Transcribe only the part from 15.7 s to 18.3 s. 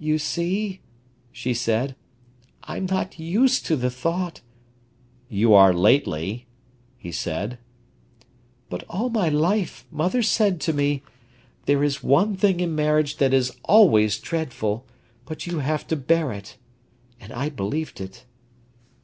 to bear it.' And I believed it."